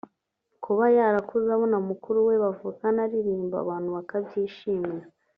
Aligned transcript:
Kuba 0.63 0.85
yarakuze 0.97 1.47
abona 1.55 1.77
mukuru 1.87 2.19
we 2.27 2.33
bavukana 2.43 2.99
aririmba 3.05 3.55
abantu 3.63 3.89
bakabyishimira 3.97 5.05